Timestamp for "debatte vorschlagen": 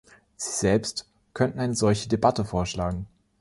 2.09-3.05